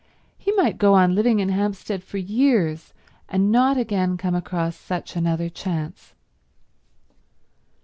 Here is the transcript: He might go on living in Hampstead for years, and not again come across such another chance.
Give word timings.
He 0.39 0.51
might 0.53 0.79
go 0.79 0.95
on 0.95 1.13
living 1.13 1.37
in 1.41 1.49
Hampstead 1.49 2.03
for 2.03 2.17
years, 2.17 2.91
and 3.29 3.51
not 3.51 3.77
again 3.77 4.17
come 4.17 4.33
across 4.33 4.75
such 4.75 5.15
another 5.15 5.47
chance. 5.47 6.15